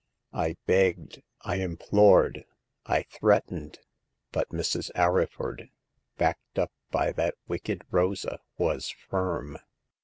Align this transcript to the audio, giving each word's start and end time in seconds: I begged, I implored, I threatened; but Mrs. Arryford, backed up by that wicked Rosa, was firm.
I 0.33 0.55
begged, 0.65 1.21
I 1.41 1.57
implored, 1.57 2.43
I 2.87 3.03
threatened; 3.03 3.77
but 4.31 4.49
Mrs. 4.49 4.89
Arryford, 4.95 5.69
backed 6.17 6.57
up 6.57 6.71
by 6.89 7.11
that 7.11 7.35
wicked 7.47 7.83
Rosa, 7.91 8.39
was 8.57 8.89
firm. 8.89 9.59